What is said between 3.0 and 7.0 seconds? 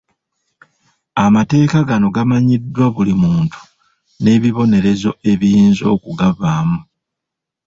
muntu n'ebibonerezo ebiyinza okugavaamu.